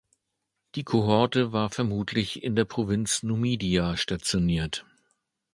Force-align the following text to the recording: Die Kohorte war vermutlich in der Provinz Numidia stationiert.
Die 0.73 0.83
Kohorte 0.83 1.53
war 1.53 1.69
vermutlich 1.69 2.41
in 2.41 2.55
der 2.55 2.65
Provinz 2.65 3.21
Numidia 3.21 3.97
stationiert. 3.97 4.83